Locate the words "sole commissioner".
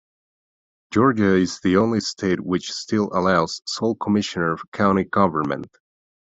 3.67-4.57